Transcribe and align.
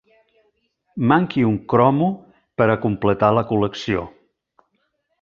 Manqui 1.11 1.43
un 1.51 1.59
cromo 1.75 2.09
per 2.57 2.69
a 2.71 2.79
completar 2.89 3.33
la 3.39 3.47
col·lecció. 3.55 4.11